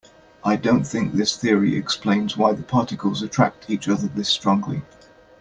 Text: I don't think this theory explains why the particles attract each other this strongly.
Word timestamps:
I 0.43 0.55
don't 0.55 0.83
think 0.83 1.13
this 1.13 1.37
theory 1.37 1.75
explains 1.75 2.35
why 2.35 2.53
the 2.53 2.63
particles 2.63 3.21
attract 3.21 3.69
each 3.69 3.87
other 3.87 4.07
this 4.07 4.29
strongly. 4.29 4.81